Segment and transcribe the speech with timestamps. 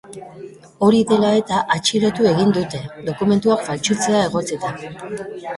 [0.87, 4.77] Hori dela eta, atxilotu egin dute, dokumentuak faltsutzea egotzita.